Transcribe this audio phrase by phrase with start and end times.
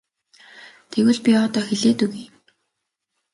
[0.91, 2.27] Тэгвэл би одоо хэлээд өгье.